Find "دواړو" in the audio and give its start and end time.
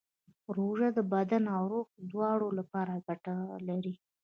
2.11-2.47